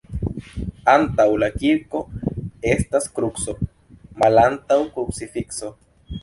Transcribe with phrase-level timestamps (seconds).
[0.93, 2.01] Antaŭ la kirko
[2.71, 3.55] estas kruco
[4.25, 5.73] malantaŭ krucifikso.